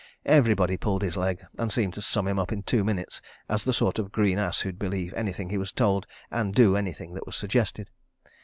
[0.25, 3.71] Everybody pulled his leg and seemed to sum him up in two minutes as the
[3.71, 7.35] sort of green ass who'd believe anything he was told, and do anything that was
[7.35, 7.87] suggested.